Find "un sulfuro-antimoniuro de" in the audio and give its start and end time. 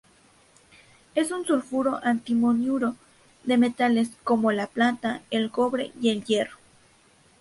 1.29-3.57